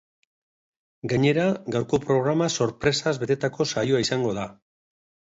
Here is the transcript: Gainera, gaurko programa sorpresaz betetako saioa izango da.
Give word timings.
Gainera, 1.11 1.43
gaurko 1.75 1.99
programa 2.05 2.47
sorpresaz 2.53 3.13
betetako 3.25 3.69
saioa 3.75 4.01
izango 4.07 4.33
da. 4.39 4.47